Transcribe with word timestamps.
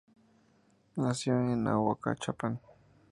Nació 0.95 1.39
en 1.51 1.67
Ahuachapán. 1.67 2.59